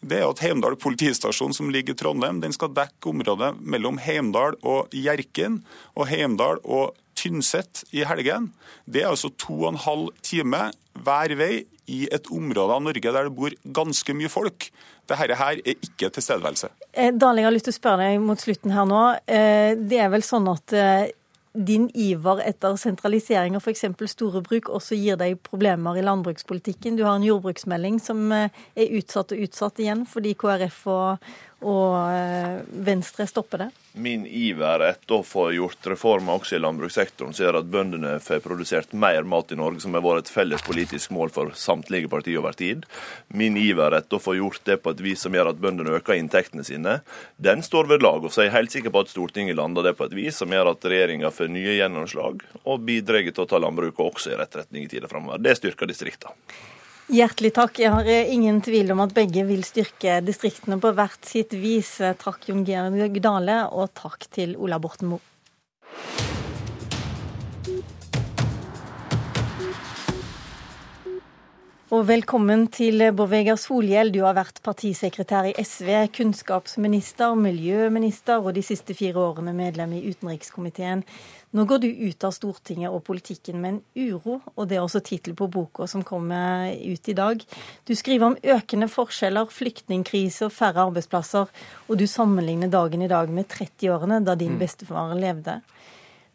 det 0.00 0.20
er 0.20 0.28
at 0.28 0.42
Heimdal 0.44 0.76
politistasjon, 0.80 1.54
som 1.56 1.70
ligger 1.72 1.96
i 1.96 2.00
Trondheim, 2.00 2.40
den 2.42 2.54
skal 2.54 2.72
dekke 2.74 3.12
området 3.12 3.56
mellom 3.60 4.00
Heimdal 4.02 4.58
og 4.66 4.94
Hjerkinn, 4.94 5.62
og 5.96 6.08
Heimdal 6.10 6.62
og 6.64 6.96
Tynset 7.16 7.86
i 7.96 8.04
helgen. 8.04 8.50
Det 8.84 9.02
er 9.02 9.12
altså 9.12 9.30
to 9.40 9.54
og 9.62 9.70
en 9.72 9.80
halv 9.86 10.10
time 10.26 10.68
hver 11.06 11.32
vei 11.38 11.64
i 11.92 12.02
et 12.12 12.28
område 12.34 12.74
av 12.74 12.82
Norge 12.82 13.12
der 13.14 13.28
det 13.28 13.34
bor 13.36 13.54
ganske 13.78 14.16
mye 14.16 14.30
folk. 14.32 14.68
Dette 15.06 15.18
her 15.20 15.32
er 15.36 15.62
ikke 15.62 16.10
tilstedeværelse. 16.12 16.72
Eh, 16.92 17.12
Dale, 17.14 17.40
jeg 17.40 17.48
har 17.48 17.54
lyst 17.54 17.68
til 17.70 17.76
å 17.76 17.78
spørre 17.78 18.08
deg 18.08 18.24
mot 18.24 18.42
slutten 18.42 18.74
her 18.74 18.88
nå. 18.90 19.04
Eh, 19.24 19.78
det 19.78 20.00
er 20.02 20.10
vel 20.12 20.24
sånn 20.26 20.48
at 20.50 20.74
din 21.56 21.88
iver 21.94 22.42
etter 22.44 22.76
sentralisering 22.76 23.56
av 23.56 23.64
f.eks. 23.64 23.84
store 24.12 24.42
bruk 24.44 24.68
også 24.68 24.98
gir 24.98 25.18
deg 25.20 25.40
problemer 25.46 25.96
i 25.96 26.04
landbrukspolitikken. 26.04 26.98
Du 26.98 27.04
har 27.06 27.16
en 27.16 27.26
jordbruksmelding 27.26 28.00
som 28.02 28.28
er 28.32 28.50
utsatt 28.98 29.32
og 29.32 29.44
utsatt 29.46 29.80
igjen 29.82 30.04
fordi 30.10 30.34
KrF 30.38 30.82
og, 30.92 31.30
og 31.64 32.66
Venstre 32.86 33.26
stopper 33.30 33.66
det 33.66 33.70
min 33.96 34.26
iver 34.26 34.82
etter 34.84 35.16
å 35.16 35.24
få 35.24 35.46
gjort 35.56 35.86
reformer 35.88 36.36
også 36.36 36.58
i 36.58 36.60
landbrukssektoren, 36.60 37.32
som 37.34 37.46
gjør 37.46 37.58
at 37.62 37.70
bøndene 37.72 38.12
får 38.20 38.42
produsert 38.44 38.92
mer 38.92 39.24
mat 39.28 39.52
i 39.52 39.58
Norge, 39.58 39.80
som 39.80 39.96
har 39.96 40.04
vært 40.04 40.26
et 40.26 40.32
felles 40.34 40.64
politisk 40.66 41.14
mål 41.16 41.32
for 41.32 41.54
samtlige 41.56 42.10
partier 42.12 42.42
over 42.42 42.56
tid. 42.58 42.84
Min 43.28 43.56
iver 43.60 43.96
etter 43.96 44.18
å 44.18 44.22
få 44.22 44.36
gjort 44.36 44.60
det 44.68 44.78
på 44.84 44.92
et 44.92 45.02
vis 45.06 45.24
som 45.24 45.34
gjør 45.36 45.54
at 45.54 45.62
bøndene 45.62 45.96
øker 45.96 46.18
inntektene 46.18 46.66
sine, 46.66 46.98
den 47.40 47.64
står 47.64 47.88
ved 47.94 48.04
lag. 48.04 48.20
Og 48.20 48.32
så 48.32 48.44
er 48.44 48.50
jeg 48.50 48.56
helt 48.58 48.76
sikker 48.76 48.92
på 48.92 49.06
at 49.06 49.12
Stortinget 49.12 49.56
lander 49.56 49.88
det 49.88 49.96
på 49.96 50.10
et 50.10 50.16
vis 50.16 50.42
som 50.42 50.52
gjør 50.52 50.74
at 50.74 50.84
regjeringa 50.84 51.32
får 51.32 51.52
nye 51.56 51.80
gjennomslag, 51.80 52.44
og 52.64 52.86
bidrar 52.86 53.24
til 53.32 53.46
å 53.46 53.48
ta 53.48 53.60
landbruket 53.62 54.04
også 54.04 54.34
i 54.34 54.40
rett 54.40 54.60
retning 54.60 54.84
i 54.84 54.92
tida 54.92 55.08
framover. 55.08 55.40
Det 55.40 55.56
styrker 55.56 55.88
distriktene. 55.88 56.36
Hjertelig 57.06 57.52
takk. 57.54 57.76
Jeg 57.78 57.92
har 57.94 58.08
eh, 58.10 58.32
ingen 58.34 58.58
tvil 58.66 58.90
om 58.90 59.04
at 59.04 59.12
begge 59.14 59.44
vil 59.46 59.62
styrke 59.62 60.18
distriktene 60.26 60.80
på 60.82 60.90
hvert 60.96 61.28
sitt 61.28 61.54
vis. 61.54 62.00
Takk 62.18 62.48
Jon 62.50 62.64
Georg 62.66 63.20
Dale, 63.22 63.60
og 63.70 63.92
takk 63.94 64.26
til 64.34 64.56
Ola 64.58 64.80
Borten 64.82 65.14
Moe. 65.14 65.22
Og 71.94 72.00
velkommen 72.08 72.64
til 72.74 72.98
Bård 73.14 73.52
Solhjell. 73.62 74.08
Du 74.10 74.24
har 74.24 74.34
vært 74.34 74.56
partisekretær 74.66 75.46
i 75.46 75.52
SV, 75.62 76.08
kunnskapsminister, 76.16 77.36
miljøminister 77.38 78.42
og 78.42 78.56
de 78.56 78.64
siste 78.66 78.96
fire 78.98 79.22
årene 79.22 79.54
medlem 79.54 79.92
i 79.94 80.00
utenrikskomiteen. 80.10 81.04
Nå 81.54 81.64
går 81.70 81.84
du 81.84 81.86
ut 81.86 82.26
av 82.26 82.34
Stortinget 82.34 82.90
og 82.90 83.04
politikken 83.06 83.62
med 83.62 83.76
en 83.76 83.78
uro, 84.02 84.40
og 84.56 84.66
det 84.66 84.80
er 84.80 84.82
også 84.82 85.04
tittel 85.06 85.38
på 85.38 85.46
boka 85.46 85.86
som 85.86 86.02
kommer 86.02 86.74
ut 86.74 87.06
i 87.06 87.14
dag. 87.14 87.46
Du 87.86 87.94
skriver 87.94 88.32
om 88.32 88.38
økende 88.42 88.90
forskjeller, 88.90 89.46
flyktningkrise 89.46 90.48
og 90.50 90.58
færre 90.58 90.88
arbeidsplasser, 90.88 91.46
og 91.86 92.02
du 92.02 92.08
sammenligner 92.10 92.66
dagen 92.66 93.06
i 93.06 93.12
dag 93.14 93.30
med 93.30 93.46
30-årene 93.46 94.24
da 94.26 94.34
din 94.34 94.56
mm. 94.58 94.62
bestefar 94.64 95.14
levde. 95.14 95.60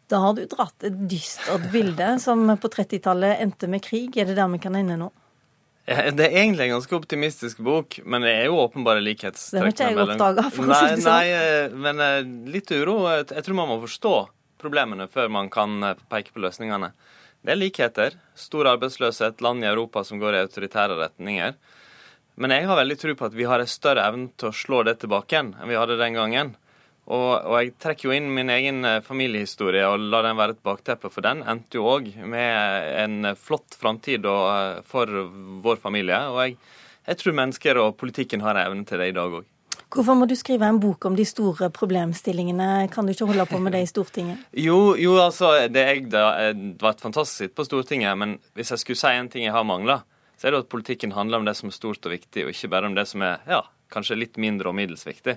Da 0.08 0.24
har 0.24 0.32
du 0.32 0.46
dratt 0.48 0.88
et 0.88 0.96
dystert 1.12 1.68
bilde 1.76 2.14
som 2.24 2.48
på 2.56 2.72
30-tallet 2.72 3.44
endte 3.44 3.68
med 3.68 3.84
krig. 3.84 4.16
Er 4.16 4.32
det 4.32 4.40
der 4.40 4.48
vi 4.48 4.64
kan 4.64 4.80
ende 4.80 4.96
nå? 4.96 5.12
Det 6.18 6.26
er 6.28 6.36
egentlig 6.44 6.68
en 6.68 6.76
ganske 6.76 6.94
optimistisk 6.94 7.62
bok, 7.64 7.98
men 8.06 8.22
det 8.22 8.36
er 8.38 8.44
jo 8.46 8.60
åpenbare 8.62 9.02
likhetstrekk. 9.02 9.56
Det 9.56 9.62
har 9.64 9.72
ikke 9.72 9.88
jeg 9.88 10.04
oppdaga, 10.04 10.44
for 10.54 10.70
å 10.70 10.76
si 10.78 10.90
det 10.92 11.00
sånn. 11.02 11.10
Nei, 11.10 11.32
eh, 11.34 11.74
men 11.86 12.02
eh, 12.04 12.20
litt 12.54 12.70
uro. 12.70 12.96
Jeg 13.10 13.42
tror 13.42 13.58
man 13.58 13.72
må 13.72 13.80
forstå 13.82 14.14
problemene 14.62 15.08
før 15.10 15.32
man 15.34 15.50
kan 15.52 15.82
eh, 15.88 16.04
peke 16.12 16.34
på 16.34 16.44
løsningene. 16.44 16.92
Det 17.42 17.56
er 17.56 17.58
likheter. 17.58 18.18
Stor 18.38 18.70
arbeidsløshet, 18.76 19.42
land 19.42 19.66
i 19.66 19.70
Europa 19.72 20.04
som 20.06 20.22
går 20.22 20.38
i 20.38 20.44
autoritære 20.44 21.00
retninger. 21.00 21.56
Men 22.38 22.54
jeg 22.54 22.68
har 22.70 22.78
veldig 22.78 22.98
tro 23.00 23.14
på 23.18 23.26
at 23.28 23.34
vi 23.36 23.48
har 23.50 23.60
en 23.60 23.70
større 23.70 24.06
evne 24.06 24.30
til 24.38 24.52
å 24.52 24.56
slå 24.56 24.84
det 24.86 25.00
tilbake 25.02 25.40
enn 25.40 25.50
vi 25.68 25.76
hadde 25.76 25.98
den 26.00 26.14
gangen. 26.16 26.54
Og, 27.10 27.30
og, 27.34 27.54
jeg 27.58 27.72
trekker 27.82 28.08
jo 28.08 28.14
inn 28.14 28.28
min 28.30 28.50
egen 28.54 28.84
eh, 28.86 29.00
familiehistorie 29.02 29.82
og 29.90 30.04
lar 30.12 30.22
den 30.22 30.38
være 30.38 30.54
et 30.54 30.62
bakteppe, 30.62 31.10
for 31.10 31.24
den 31.26 31.42
endte 31.42 31.80
jo 31.80 31.88
òg 31.90 32.12
med 32.22 32.92
en 33.02 33.32
flott 33.34 33.74
framtid 33.78 34.28
eh, 34.28 34.82
for 34.86 35.10
vår 35.64 35.80
familie. 35.82 36.20
Og 36.30 36.38
jeg, 36.44 36.54
jeg 37.08 37.18
tror 37.18 37.36
mennesker 37.40 37.80
og 37.82 37.96
politikken 37.98 38.44
har 38.46 38.60
evne 38.62 38.86
til 38.86 39.02
det 39.02 39.10
i 39.10 39.16
dag 39.18 39.34
òg. 39.40 39.48
Hvorfor 39.92 40.16
må 40.16 40.24
du 40.24 40.32
skrive 40.38 40.64
en 40.64 40.78
bok 40.80 41.04
om 41.04 41.16
de 41.18 41.24
store 41.28 41.68
problemstillingene? 41.74 42.86
Kan 42.92 43.04
du 43.04 43.12
ikke 43.12 43.28
holde 43.28 43.44
på 43.50 43.58
med 43.60 43.74
det 43.76 43.82
i 43.84 43.90
Stortinget? 43.90 44.46
Jo, 44.68 44.94
jo 44.96 45.18
altså, 45.20 45.50
det, 45.68 45.82
jeg, 45.84 46.06
det 46.12 46.22
har 46.22 46.56
vært 46.80 47.02
fantastisk 47.02 47.52
på 47.58 47.66
Stortinget, 47.66 48.16
men 48.16 48.38
hvis 48.56 48.72
jeg 48.72 48.80
skulle 48.80 49.02
si 49.02 49.12
en 49.12 49.28
ting 49.32 49.44
jeg 49.44 49.52
har 49.52 49.66
mangla, 49.68 50.00
så 50.38 50.48
er 50.48 50.54
det 50.54 50.64
at 50.64 50.72
politikken 50.72 51.12
handler 51.12 51.42
om 51.42 51.50
det 51.50 51.58
som 51.58 51.68
er 51.68 51.76
stort 51.76 52.08
og 52.08 52.14
viktig, 52.14 52.46
og 52.46 52.54
ikke 52.54 52.70
bare 52.72 52.88
om 52.88 52.96
det 52.96 53.04
som 53.10 53.26
er 53.26 53.44
ja, 53.50 53.60
kanskje 53.92 54.16
litt 54.22 54.40
mindre 54.40 54.72
og 54.72 54.78
middels 54.78 55.04
viktig. 55.06 55.36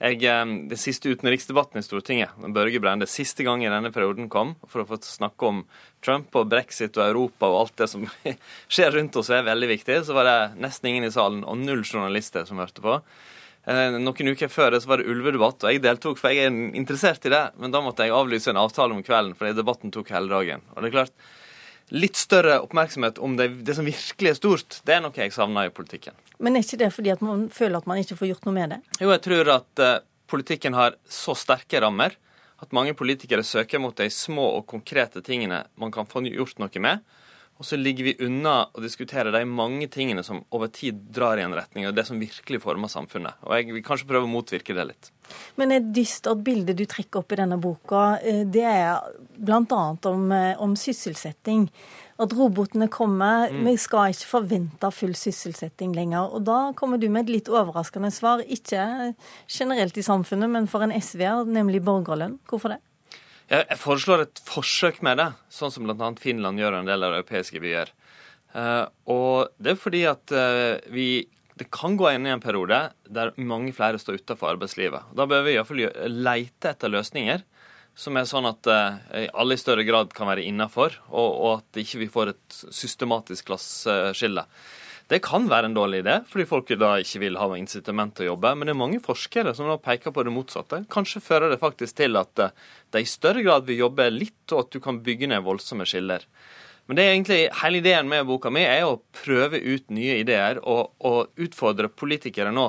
Jeg, 0.00 0.22
eh, 0.24 0.52
det 0.70 0.78
siste 0.80 1.12
utenriksdebatten 1.12 1.76
i 1.76 1.84
Stortinget, 1.84 2.32
Børge 2.56 2.80
Brende, 2.80 3.08
siste 3.10 3.44
gang 3.44 3.60
i 3.60 3.68
denne 3.68 3.90
perioden 3.92 4.30
kom 4.32 4.54
for 4.64 4.80
å 4.80 4.88
få 4.88 4.96
snakke 5.04 5.50
om 5.50 5.58
Trump 6.00 6.32
og 6.40 6.48
brexit 6.48 6.96
og 6.96 7.04
Europa 7.04 7.50
og 7.50 7.58
alt 7.58 7.82
det 7.82 7.90
som 7.92 8.06
skjer 8.72 8.96
rundt 8.96 9.18
oss 9.20 9.28
og 9.28 9.36
er 9.42 9.50
veldig 9.50 9.68
viktig, 9.74 9.98
så 10.08 10.16
var 10.16 10.24
det 10.24 10.38
nesten 10.64 10.88
ingen 10.88 11.04
i 11.04 11.12
salen 11.12 11.44
og 11.44 11.60
null 11.60 11.84
journalister 11.84 12.48
som 12.48 12.62
hørte 12.62 12.80
på. 12.84 12.96
Eh, 13.68 13.98
noen 14.00 14.32
uker 14.32 14.48
før 14.48 14.72
det 14.72 14.80
så 14.80 14.94
var 14.94 15.02
det 15.02 15.12
ulvedebatt, 15.12 15.66
og 15.66 15.74
jeg 15.74 15.84
deltok, 15.84 16.16
for 16.16 16.32
jeg 16.32 16.48
er 16.48 16.78
interessert 16.80 17.28
i 17.28 17.34
det. 17.34 17.44
Men 17.60 17.74
da 17.74 17.84
måtte 17.84 18.08
jeg 18.08 18.16
avlyse 18.16 18.54
en 18.54 18.62
avtale 18.62 18.96
om 18.96 19.04
kvelden, 19.04 19.36
fordi 19.36 19.58
debatten 19.58 19.92
tok 19.92 20.14
hele 20.16 20.32
dagen. 20.32 20.64
Og 20.72 20.80
det 20.80 20.90
er 20.90 20.96
klart, 20.96 21.28
litt 21.90 22.18
større 22.18 22.60
oppmerksomhet 22.64 23.18
om 23.18 23.36
det, 23.38 23.48
det 23.66 23.76
som 23.76 23.86
virkelig 23.86 24.30
er 24.30 24.38
stort, 24.38 24.80
det 24.86 24.96
er 24.96 25.04
noe 25.04 25.14
jeg 25.16 25.34
savner 25.34 25.68
i 25.68 25.74
politikken. 25.74 26.16
Men 26.40 26.56
er 26.56 26.64
ikke 26.64 26.80
det 26.80 26.90
fordi 26.94 27.12
at 27.12 27.22
man 27.24 27.48
føler 27.52 27.82
at 27.82 27.88
man 27.90 28.00
ikke 28.00 28.16
får 28.18 28.32
gjort 28.32 28.48
noe 28.48 28.56
med 28.56 28.74
det? 28.74 28.80
Jo, 29.02 29.10
jeg 29.12 29.22
tror 29.26 29.52
at 29.58 29.82
uh, 29.84 29.96
politikken 30.30 30.76
har 30.78 30.96
så 31.10 31.34
sterke 31.38 31.82
rammer 31.82 32.16
at 32.60 32.74
mange 32.76 32.94
politikere 32.96 33.44
søker 33.46 33.80
mot 33.80 33.96
de 33.96 34.08
små 34.12 34.46
og 34.58 34.66
konkrete 34.68 35.22
tingene 35.24 35.64
man 35.80 35.92
kan 35.92 36.08
få 36.08 36.22
gjort 36.28 36.60
noe 36.60 36.82
med. 36.82 37.00
Og 37.60 37.66
så 37.68 37.76
ligger 37.76 38.06
vi 38.06 38.14
unna 38.24 38.54
å 38.72 38.80
diskutere 38.80 39.32
de 39.34 39.42
mange 39.44 39.84
tingene 39.92 40.22
som 40.24 40.38
over 40.56 40.70
tid 40.72 41.02
drar 41.12 41.36
i 41.36 41.44
en 41.44 41.52
retning, 41.52 41.84
og 41.84 41.92
det 41.96 42.06
som 42.08 42.16
virkelig 42.16 42.62
former 42.64 42.88
samfunnet. 42.88 43.36
Og 43.44 43.52
jeg 43.52 43.74
vil 43.74 43.84
kanskje 43.84 44.08
prøve 44.08 44.24
å 44.24 44.32
motvirke 44.32 44.72
det 44.76 44.86
litt. 44.88 45.10
Men 45.60 45.74
et 45.76 45.90
dystert 45.92 46.40
bilde 46.46 46.72
du 46.72 46.86
trekker 46.88 47.20
opp 47.20 47.34
i 47.36 47.38
denne 47.42 47.60
boka, 47.60 48.16
eh, 48.24 48.46
det 48.48 48.64
er 48.64 48.96
bl.a. 49.36 49.82
Om, 50.08 50.32
eh, 50.32 50.54
om 50.56 50.72
sysselsetting. 50.72 51.68
At 52.20 52.32
robotene 52.36 52.88
kommer. 52.92 53.52
Mm. 53.52 53.62
Vi 53.68 53.76
skal 53.80 54.16
ikke 54.16 54.32
forvente 54.32 54.90
full 54.92 55.12
sysselsetting 55.16 55.92
lenger. 55.96 56.32
Og 56.32 56.44
da 56.48 56.72
kommer 56.76 57.00
du 57.00 57.10
med 57.12 57.28
et 57.28 57.36
litt 57.36 57.52
overraskende 57.52 58.10
svar. 58.12 58.40
Ikke 58.48 59.14
generelt 59.48 60.00
i 60.00 60.04
samfunnet, 60.04 60.48
men 60.48 60.68
for 60.68 60.84
en 60.84 60.96
SV-er, 60.96 61.44
nemlig 61.44 61.84
borgerlønn. 61.84 62.40
Hvorfor 62.48 62.74
det? 62.74 62.80
Jeg 63.50 63.80
foreslår 63.82 64.24
et 64.24 64.40
forsøk 64.46 65.00
med 65.02 65.18
det, 65.18 65.32
sånn 65.50 65.72
som 65.74 65.86
bl.a. 65.86 66.12
Finland 66.22 66.60
gjør 66.60 66.78
en 66.78 66.86
del 66.86 67.02
av 67.02 67.16
europeiske 67.16 67.58
byer. 67.62 67.90
Uh, 68.54 68.86
og 69.10 69.50
det 69.62 69.74
er 69.74 69.78
fordi 69.78 70.04
at 70.10 70.34
uh, 70.34 70.78
vi 70.90 71.26
det 71.60 71.66
kan 71.68 71.92
gå 71.98 72.06
inn 72.08 72.24
i 72.24 72.30
en 72.32 72.40
periode 72.40 72.76
der 73.12 73.34
mange 73.36 73.74
flere 73.76 73.98
står 74.00 74.22
utenfor 74.22 74.54
arbeidslivet. 74.54 75.10
Da 75.12 75.26
bør 75.28 75.42
vi 75.44 75.58
iallfall 75.58 75.82
leite 76.08 76.70
etter 76.72 76.88
løsninger 76.88 77.42
som 77.98 78.16
er 78.16 78.28
sånn 78.30 78.48
at 78.48 78.70
uh, 78.70 78.96
alle 79.34 79.58
i 79.58 79.60
større 79.60 79.84
grad 79.84 80.14
kan 80.16 80.30
være 80.30 80.46
innafor, 80.46 80.96
og, 81.10 81.58
at 81.58 81.82
ikke 81.82 82.00
vi 82.04 82.08
får 82.12 82.32
et 82.32 82.60
systematisk 82.72 83.50
klasseskille. 83.50 84.46
Det 85.10 85.18
kan 85.24 85.48
være 85.50 85.66
en 85.66 85.74
dårlig 85.74 86.04
idé, 86.04 86.20
fordi 86.30 86.46
folk 86.46 86.68
da 86.78 86.92
ikke 87.02 87.18
vil 87.24 87.38
ha 87.40 87.48
incitament 87.58 88.14
til 88.14 88.28
å 88.28 88.32
jobbe. 88.32 88.52
Men 88.54 88.68
det 88.68 88.74
er 88.76 88.78
mange 88.78 89.00
forskere 89.02 89.56
som 89.58 89.66
nå 89.66 89.80
peker 89.82 90.14
på 90.14 90.22
det 90.22 90.30
motsatte. 90.30 90.84
Kanskje 90.92 91.22
fører 91.24 91.50
det 91.50 91.58
faktisk 91.58 91.96
til 91.98 92.14
at 92.20 92.38
eh, 92.38 92.52
de 92.94 93.02
i 93.02 93.08
større 93.10 93.42
grad 93.42 93.66
vil 93.66 93.82
jobbe 93.82 94.06
litt, 94.14 94.44
og 94.52 94.62
at 94.62 94.76
du 94.76 94.78
kan 94.84 95.00
bygge 95.02 95.32
ned 95.32 95.42
voldsomme 95.42 95.86
skiller. 95.88 96.28
Men 96.86 96.98
det 96.98 97.02
er 97.02 97.14
egentlig 97.16 97.40
hele 97.58 97.80
ideen 97.82 98.10
med 98.10 98.28
boka 98.28 98.52
mi 98.54 98.62
er 98.62 98.84
å 98.86 99.00
prøve 99.14 99.58
ut 99.58 99.90
nye 99.94 100.20
ideer 100.22 100.62
og, 100.62 100.94
og 101.06 101.42
utfordre 101.42 101.90
politikere 101.90 102.54
nå 102.54 102.68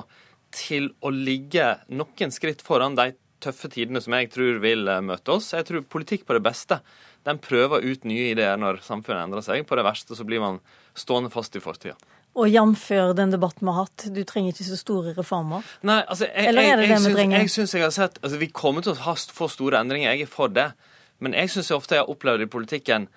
til 0.53 0.89
å 1.05 1.13
ligge 1.13 1.75
noen 1.93 2.33
skritt 2.33 2.65
foran 2.65 2.97
de 2.97 3.11
tøffe 3.41 3.69
tidene 3.73 4.01
som 4.01 4.13
jeg 4.17 4.31
tror 4.33 4.57
vil 4.65 4.89
eh, 4.89 5.03
møte 5.05 5.37
oss. 5.37 5.51
Jeg 5.53 5.69
tror 5.69 5.85
politikk 5.85 6.25
på 6.25 6.39
det 6.39 6.45
beste 6.49 6.79
den 7.25 7.37
prøver 7.37 7.85
ut 7.85 8.09
nye 8.09 8.31
ideer 8.33 8.57
når 8.57 8.81
samfunnet 8.85 9.27
endrer 9.27 9.45
seg. 9.45 9.61
På 9.69 9.77
det 9.77 9.85
verste 9.85 10.17
så 10.17 10.25
blir 10.25 10.41
man 10.41 10.57
stående 10.97 11.29
fast 11.33 11.53
i 11.57 11.61
fortida. 11.61 11.93
Og 12.39 12.47
jf. 12.47 12.85
den 13.17 13.33
debatten 13.33 13.67
vi 13.67 13.73
har 13.75 13.87
hatt, 13.87 14.05
du 14.15 14.21
trenger 14.23 14.53
ikke 14.53 14.69
så 14.69 14.77
store 14.79 15.11
reformer? 15.17 15.65
Nei, 15.83 15.99
altså, 16.05 16.29
jeg, 16.29 16.47
Eller 16.47 16.63
er 16.63 16.79
det 16.79 16.85
jeg, 16.85 16.93
jeg, 16.93 17.03
det 17.03 17.09
vi 17.09 17.17
trenger? 17.17 17.43
Jeg 17.43 17.53
syns 17.55 17.73
jeg 17.75 17.83
har 17.83 17.95
sett, 17.95 18.21
altså, 18.21 18.39
Vi 18.39 18.51
kommer 18.55 18.85
til 18.85 18.93
å 18.93 19.01
ha, 19.03 19.15
få 19.35 19.49
store 19.51 19.81
endringer, 19.83 20.13
jeg 20.13 20.27
er 20.27 20.31
for 20.31 20.53
det. 20.53 20.69
Men 21.21 21.35
jeg 21.37 21.51
syns 21.53 21.73
ofte 21.75 21.97
jeg 21.97 22.05
har 22.05 22.13
opplevd 22.13 22.47
i 22.47 22.51
politikken 22.51 23.09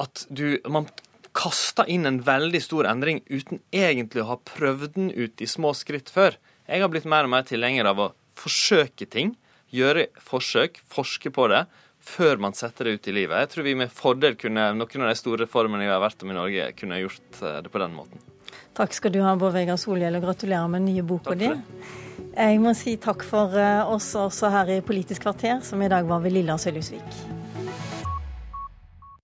at 0.00 0.26
du, 0.28 0.60
man 0.70 0.88
kaster 1.36 1.88
inn 1.90 2.06
en 2.08 2.20
veldig 2.26 2.60
stor 2.62 2.88
endring 2.90 3.20
uten 3.30 3.60
egentlig 3.72 4.24
å 4.24 4.32
ha 4.32 4.38
prøvd 4.52 4.96
den 4.96 5.10
ut 5.14 5.42
i 5.42 5.48
små 5.48 5.72
skritt 5.78 6.10
før. 6.12 6.36
Jeg 6.68 6.82
har 6.82 6.90
blitt 6.92 7.08
mer 7.08 7.26
og 7.26 7.32
mer 7.34 7.46
tilhenger 7.48 7.88
av 7.90 8.02
å 8.02 8.08
forsøke 8.38 9.08
ting. 9.10 9.34
Gjøre 9.74 10.08
forsøk, 10.22 10.80
forske 10.90 11.30
på 11.34 11.46
det, 11.52 11.64
før 12.00 12.40
man 12.42 12.56
setter 12.58 12.88
det 12.88 12.98
ut 12.98 13.08
i 13.10 13.14
livet. 13.20 13.44
Jeg 13.44 13.52
tror 13.54 13.68
vi 13.68 13.78
med 13.78 13.94
fordel 13.94 14.36
kunne, 14.40 14.72
noen 14.74 15.06
av 15.06 15.12
de 15.12 15.18
store 15.18 15.44
reformene 15.44 15.86
vi 15.86 15.92
har 15.92 16.02
vært 16.02 16.24
om 16.24 16.32
i 16.32 16.38
Norge, 16.38 16.70
kunne 16.78 17.02
gjort 17.02 17.42
eh, 17.42 17.62
det 17.64 17.72
på 17.72 17.82
den 17.82 17.94
måten. 17.94 18.29
Takk 18.76 18.94
skal 18.94 19.12
du 19.12 19.20
ha, 19.24 19.34
Bård 19.36 19.56
Vegar 19.56 19.80
Solhjell, 19.80 20.16
og 20.18 20.24
gratulerer 20.28 20.70
med 20.70 20.84
den 20.84 20.94
nye 20.94 21.06
boka 21.06 21.34
di. 21.38 21.50
Jeg 22.30 22.60
må 22.62 22.72
si 22.78 22.94
takk 23.02 23.24
for 23.26 23.56
eh, 23.58 23.82
oss 23.90 24.12
også 24.18 24.52
her 24.54 24.76
i 24.76 24.80
Politisk 24.86 25.26
kvarter, 25.26 25.58
som 25.66 25.82
i 25.82 25.90
dag 25.90 26.06
var 26.06 26.22
ved 26.22 26.36
Lilla 26.36 26.58
Sølhusvik. 26.60 27.39